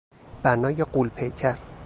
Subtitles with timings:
[0.43, 1.55] بنای غول پیکر